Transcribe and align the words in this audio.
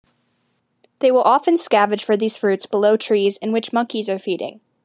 They 0.97 1.11
will 1.11 1.21
often 1.21 1.57
scavenge 1.57 2.01
for 2.01 2.17
these 2.17 2.35
fruits 2.35 2.65
below 2.65 2.95
trees 2.95 3.37
in 3.37 3.51
which 3.51 3.71
monkeys 3.71 4.09
are 4.09 4.17
feeding. 4.17 4.59